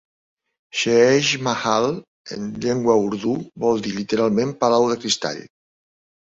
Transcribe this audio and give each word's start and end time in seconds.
"Sheesh 0.79 1.33
Mahal", 1.47 1.85
en 2.37 2.49
llengua 2.65 2.97
urdú, 3.03 3.37
vol 3.67 3.87
dir 3.91 3.95
literalment 4.01 4.57
"Palau 4.65 4.91
de 4.95 5.01
Cristall". 5.05 5.47